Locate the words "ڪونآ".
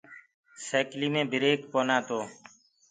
1.71-1.97